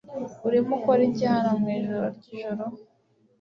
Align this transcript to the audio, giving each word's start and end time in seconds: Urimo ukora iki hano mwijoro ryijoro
Urimo 0.47 0.71
ukora 0.79 1.01
iki 1.09 1.23
hano 1.31 1.49
mwijoro 1.61 2.05
ryijoro 2.17 2.63